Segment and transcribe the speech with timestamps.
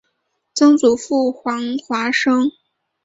[0.55, 2.51] 曾祖父黄华生。